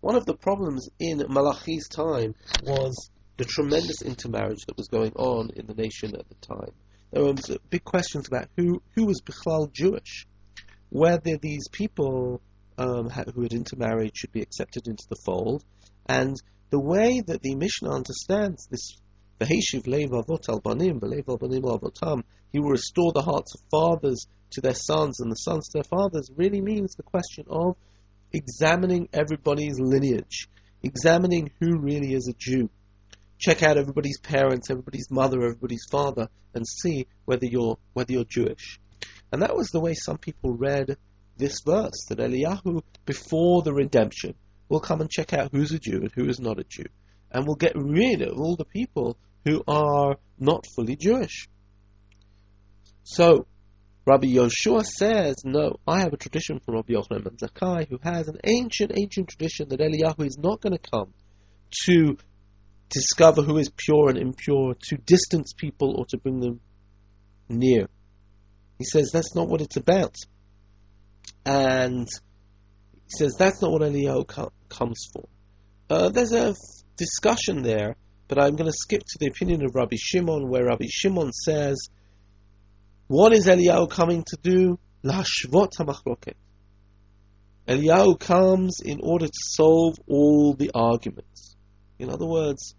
[0.00, 5.50] One of the problems in Malachi's time was the tremendous intermarriage that was going on
[5.56, 6.72] in the nation at the time.
[7.14, 7.34] There were
[7.70, 10.26] big questions about who, who was Bichlal Jewish,
[10.88, 12.42] whether these people
[12.76, 15.64] um, who had intermarried should be accepted into the fold,
[16.06, 16.34] and
[16.70, 18.96] the way that the Mishnah understands this
[19.38, 23.54] Vaheshiv Lev Avot al Banim, Lev al Banim al Avotam, he will restore the hearts
[23.54, 27.44] of fathers to their sons and the sons to their fathers, really means the question
[27.48, 27.76] of
[28.32, 30.48] examining everybody's lineage,
[30.82, 32.68] examining who really is a Jew.
[33.44, 38.80] Check out everybody's parents, everybody's mother, everybody's father, and see whether you're whether you're Jewish.
[39.30, 40.96] And that was the way some people read
[41.36, 44.34] this verse that Eliyahu, before the redemption,
[44.70, 46.86] will come and check out who's a Jew and who is not a Jew,
[47.30, 51.46] and will get rid of all the people who are not fully Jewish.
[53.02, 53.46] So,
[54.06, 58.26] Rabbi Yoshua says, no, I have a tradition from Rabbi Yochanan ben Zakkai, who has
[58.28, 61.12] an ancient, ancient tradition that Eliyahu is not going to come
[61.84, 62.16] to
[62.88, 66.60] discover who is pure and impure, to distance people or to bring them
[67.48, 67.88] near.
[68.78, 70.14] He says that's not what it's about.
[71.44, 72.08] And
[72.92, 75.28] he says that's not what Eliyahu com- comes for.
[75.90, 76.56] Uh, there's a f-
[76.96, 77.96] discussion there,
[78.28, 81.88] but I'm going to skip to the opinion of Rabbi Shimon, where Rabbi Shimon says,
[83.06, 84.78] what is Eliyahu coming to do?
[85.04, 86.34] Lashvot hamachloket.
[87.68, 91.53] Eliyahu comes in order to solve all the arguments.
[92.04, 92.74] In other words,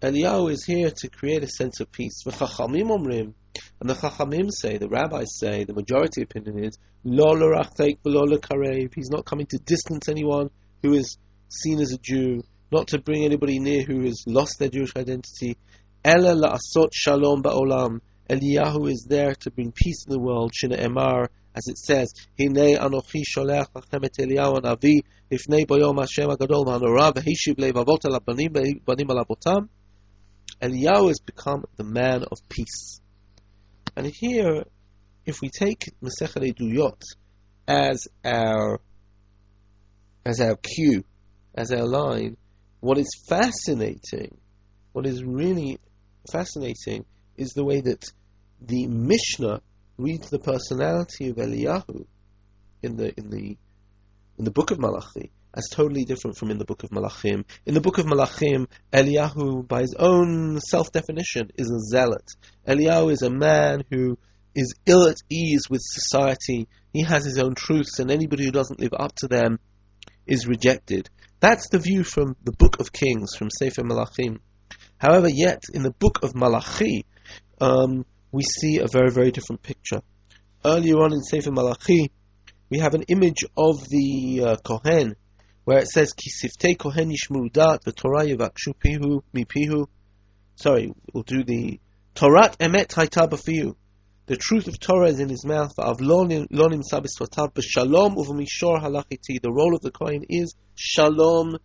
[0.00, 2.24] Eliyahu is here to create a sense of peace.
[2.24, 6.78] And the chachamim say, the rabbis say, the majority opinion is.
[8.94, 10.48] He's not coming to distance anyone
[10.82, 11.18] who is
[11.50, 15.58] seen as a Jew, not to bring anybody near who has lost their Jewish identity.
[16.02, 18.00] Ela la'asot shalom ba'olam.
[18.28, 20.52] Eliyahu is there to bring peace in the world.
[20.52, 26.28] Shina Emar, as it says, Hinei anochi sholech lachem et Eliyahu anavi, ifnei boyom Hashem
[26.28, 28.52] agadol v'hanora, v'hishiv leivavot al banim
[28.84, 29.68] banim al abotam.
[30.60, 33.00] Eliyahu has become the man of peace.
[33.96, 34.64] And here,
[35.26, 37.00] if we take Masechet Eduyot
[37.66, 38.80] as our
[40.24, 41.04] as our cue,
[41.54, 42.36] as our line,
[42.80, 44.36] what is fascinating,
[44.92, 45.78] what is really
[46.30, 47.04] fascinating,
[47.42, 48.04] is the way that
[48.60, 49.60] the Mishnah
[49.98, 52.06] reads the personality of Eliyahu
[52.82, 53.56] in the in the
[54.38, 57.44] in the book of Malachi as totally different from in the book of Malachim.
[57.66, 62.24] In the book of Malachim, Eliyahu, by his own self-definition, is a zealot.
[62.66, 64.18] Eliyahu is a man who
[64.54, 66.68] is ill at ease with society.
[66.92, 69.58] He has his own truths, and anybody who doesn't live up to them
[70.26, 71.10] is rejected.
[71.40, 74.38] That's the view from the book of Kings, from Sefer Malachim.
[74.96, 77.04] However, yet in the book of Malachi,
[77.62, 80.02] um, we see a very, very different picture.
[80.64, 82.10] Earlier on in Sefer Malachi,
[82.68, 85.14] we have an image of the uh, Kohen,
[85.64, 89.86] where it says, Ki siftei kohen yishmu dat v'torah yivakshu pihu mipihu.
[90.56, 91.78] Sorry, we'll do the
[92.16, 93.76] Torat emet haita b'fiyu.
[94.26, 95.76] The truth of Torah is in his mouth.
[95.76, 99.40] V'av lo nimsa b'svatav b'shalom uv'mishor halachiti.
[99.40, 101.58] The role of the kohen is shalom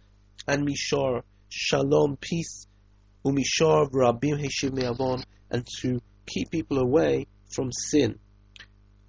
[0.48, 1.24] and mishor.
[1.50, 2.68] Shalom, peace,
[3.26, 8.20] umishor v'rabim heshiv me'avon, and to keep people away from sin.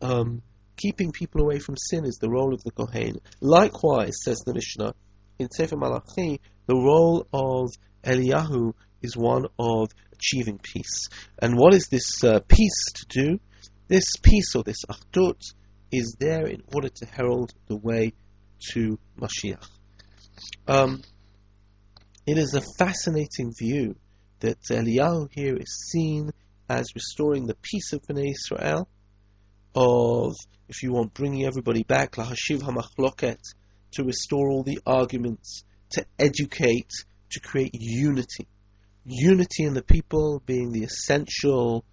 [0.01, 0.43] Um,
[0.77, 3.17] keeping people away from sin is the role of the Kohen.
[3.41, 4.95] Likewise, says the Mishnah,
[5.39, 7.71] in Sefer Malachi, the role of
[8.05, 11.09] Eliyahu is one of achieving peace.
[11.41, 13.41] And what is this uh, peace to do?
[13.89, 15.41] This peace or this achdut
[15.91, 18.13] is there in order to herald the way
[18.73, 19.67] to Mashiach.
[20.67, 21.03] Um,
[22.27, 23.97] it is a fascinating view
[24.41, 26.31] that Eliyahu here is seen
[26.69, 28.89] as restoring the peace of Bnei Israel,
[29.75, 30.35] of,
[30.69, 33.39] if you want, bringing everybody back, lahashiv hamachloket,
[33.93, 36.91] to restore all the arguments, to educate,
[37.31, 38.47] to create unity.
[39.07, 41.85] Unity in the people being the essential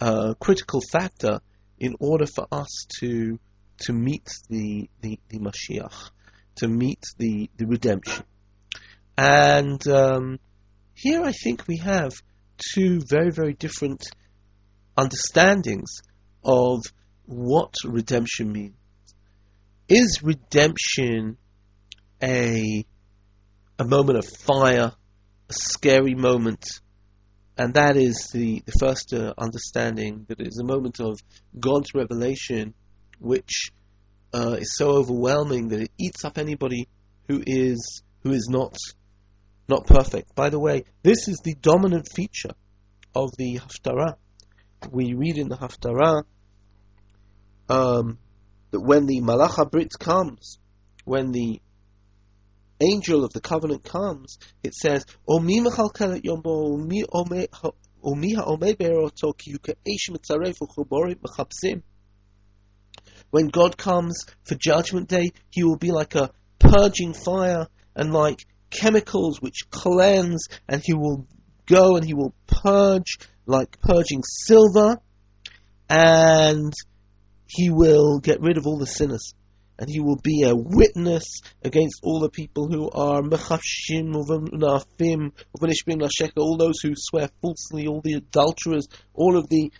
[0.00, 1.40] uh, critical factor
[1.78, 3.38] in order for us to
[3.78, 6.10] to meet the, the, the Mashiach,
[6.56, 8.24] to meet the, the redemption.
[9.16, 10.38] And um,
[10.94, 12.12] here I think we have
[12.72, 14.02] two very, very different
[14.96, 16.02] understandings
[16.44, 16.82] of
[17.26, 18.76] what redemption means.
[19.88, 21.36] Is redemption
[22.22, 22.86] a
[23.78, 24.92] a moment of fire,
[25.48, 26.64] a scary moment,
[27.58, 31.18] and that is the, the first uh, understanding that it is a moment of
[31.58, 32.74] God's revelation
[33.18, 33.72] which
[34.32, 36.88] uh, is so overwhelming that it eats up anybody
[37.28, 38.76] who is who is not
[39.68, 40.34] not perfect.
[40.34, 42.54] By the way, this is the dominant feature
[43.14, 44.16] of the Haftarah.
[44.90, 46.24] We read in the Haftarah
[47.68, 48.18] um,
[48.70, 50.58] that when the Malach Brit comes,
[51.04, 51.60] when the
[52.80, 57.46] angel of the covenant comes, it says, "Omi mechalkelet yombo, omi omi
[58.34, 61.82] ha'omei be'eroto ki yuke'esh mitzaref u'chuborim mechabzim."
[63.30, 68.46] When God comes for Judgment Day, He will be like a purging fire and like
[68.74, 71.26] chemicals which cleanse, and He will
[71.66, 74.98] go and He will purge like purging silver,
[75.88, 76.72] and
[77.46, 79.34] He will get rid of all the sinners.
[79.76, 81.24] And he will be a witness
[81.64, 84.14] against all the people who are mechashim,
[86.36, 89.72] all those who swear falsely, all the adulterers, all of the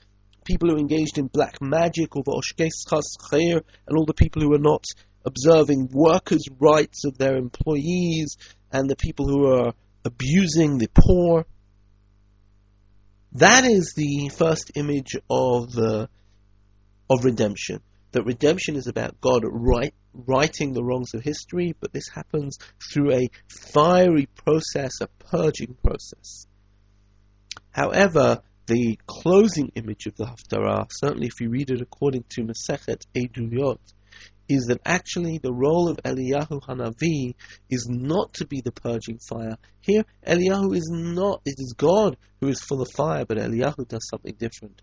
[0.45, 4.85] people who are engaged in black magic, or and all the people who are not
[5.25, 8.37] observing workers' rights of their employees,
[8.75, 9.73] and the people who are
[10.05, 11.47] abusing the poor.
[13.33, 17.81] That is the first image of of redemption.
[18.13, 22.59] That redemption is about God right, righting the wrongs of history, but this happens
[22.93, 26.47] through a fiery process, a purging process.
[27.71, 33.03] However, the closing image of the Haftarah, certainly if you read it according to Masechet
[33.15, 33.79] Eduyot,
[34.49, 37.35] is that actually the role of Eliyahu Hanavi
[37.71, 39.57] is not to be the purging fire.
[39.81, 44.09] Here, Eliyahu is not, it is God who is full of fire, but Eliyahu does
[44.09, 44.83] something different.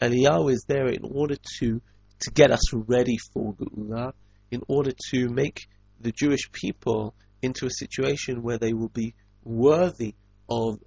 [0.00, 1.80] Eliyahu is there in order to,
[2.20, 4.12] to get us ready for Geula,
[4.50, 5.66] in order to make
[6.00, 10.14] the Jewish people into a situation where they will be worthy
[10.48, 10.78] of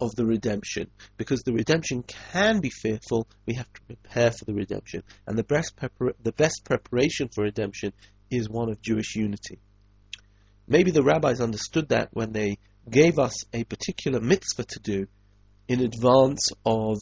[0.00, 0.88] of the redemption.
[1.16, 5.02] Because the redemption can be fearful, we have to prepare for the redemption.
[5.26, 7.92] And the best, prepar- the best preparation for redemption
[8.30, 9.58] is one of Jewish unity.
[10.68, 12.58] Maybe the rabbis understood that when they
[12.90, 15.06] gave us a particular mitzvah to do
[15.68, 16.98] in advance of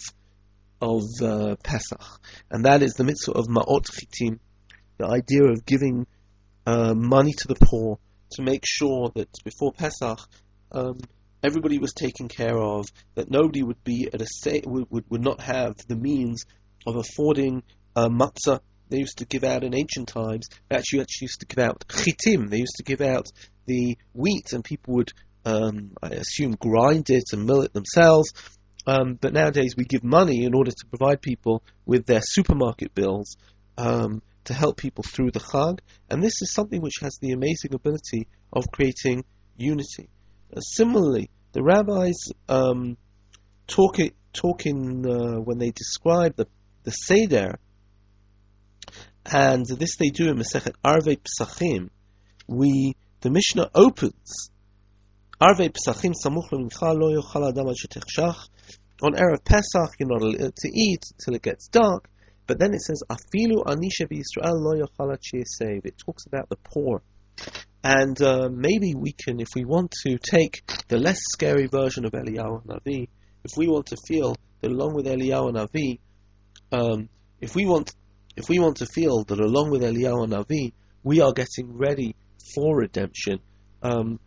[0.81, 2.03] of uh, Pesach,
[2.51, 4.39] and that is the mitzvah of Ma'ot Chitim,
[4.99, 6.07] the idea of giving
[6.67, 7.99] uh, money to the poor
[8.33, 10.19] to make sure that before Pesach
[10.73, 10.99] um,
[11.45, 15.41] everybody was taken care of, that nobody would be at a would, would, would not
[15.41, 16.47] have the means
[16.87, 17.63] of affording
[17.95, 18.61] uh, matzah.
[18.89, 20.49] They used to give out in ancient times.
[20.69, 22.49] They actually, actually used to give out chitim.
[22.49, 23.27] They used to give out
[23.67, 25.13] the wheat, and people would,
[25.45, 28.33] um, I assume, grind it and mill it themselves.
[28.87, 33.37] Um, but nowadays we give money in order to provide people with their supermarket bills
[33.79, 35.81] um, to help people through the Chag.
[36.11, 39.25] And this is something which has the amazing ability of creating
[39.57, 40.09] unity.
[40.55, 42.97] Uh, similarly, the rabbis um,
[43.67, 43.97] talk
[44.33, 46.47] talking uh, when they describe the
[46.85, 47.59] the seder,
[49.25, 51.91] and this they do in Masechet Arvei Pesachim.
[52.47, 54.51] We the Mishnah opens
[55.41, 57.67] Arvei Pesachim Samuch Lo Yochal Adam
[59.03, 62.09] On erev Pesach, you're not allowed to eat till it gets dark.
[62.47, 65.17] But then it says Afilu Anisha Yisrael Lo Yochal
[65.85, 67.03] It talks about the poor.
[67.83, 72.13] And uh, maybe we can, if we want to take the less scary version of
[72.13, 73.09] Eliyahu Navi,
[73.45, 75.99] if we want to feel that along with Eliyahu Navi,
[76.73, 77.11] um,
[77.43, 77.93] if we want,
[78.37, 80.73] if we want to feel that along with Eliyahu Navi,
[81.03, 82.15] we are getting ready
[82.55, 83.41] for redemption.
[83.83, 84.19] Um,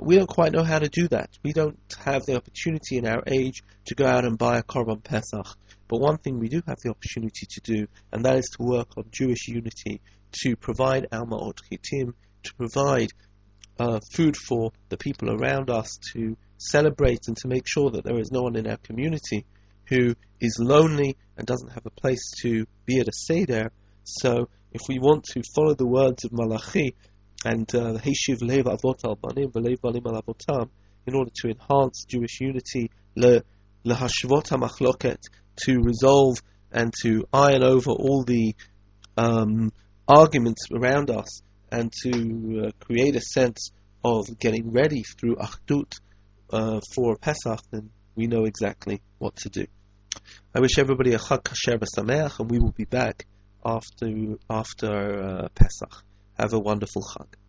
[0.00, 1.30] we don't quite know how to do that.
[1.42, 5.02] We don't have the opportunity in our age to go out and buy a Korban
[5.02, 5.46] Pesach.
[5.88, 8.96] But one thing we do have the opportunity to do, and that is to work
[8.96, 10.00] on Jewish unity,
[10.42, 12.14] to provide Ma'ot Chitim,
[12.44, 13.10] to provide
[13.78, 18.18] uh, food for the people around us, to celebrate and to make sure that there
[18.18, 19.44] is no one in our community
[19.86, 23.70] who is lonely and doesn't have a place to be at a seder.
[24.04, 26.94] So, if we want to follow the words of Malachi
[27.44, 30.70] and uh, Heshiv Lev Avot al Banim V'Lev Banim al Avotam,
[31.06, 33.42] in order to enhance Jewish unity, le
[33.84, 35.18] Hashvot HaMachloket,
[35.64, 36.38] to resolve
[36.70, 38.54] and to iron over all the
[39.16, 39.72] um,
[40.08, 43.72] arguments around us, and to uh, create a sense
[44.04, 45.98] of getting ready through Achdut
[46.52, 49.66] uh, for Pesach, then we know exactly what to do.
[50.54, 53.26] I wish everybody a Chag Kasher and we will be back
[53.64, 56.04] after after uh, Pesach.
[56.38, 57.41] Have a wonderful Chag.